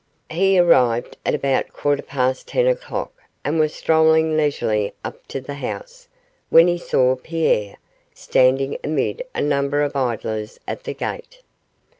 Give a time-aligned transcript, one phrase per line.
[0.31, 3.13] He arrived about a quarter past ten o'clock,
[3.45, 6.07] and was strolling leisurely up to the house,
[6.49, 7.75] when he saw Pierre,
[8.11, 11.43] standing amid a number of idlers at the gate.